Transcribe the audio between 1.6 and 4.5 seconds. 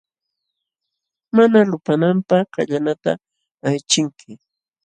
lupananpaq kallanata aychinki.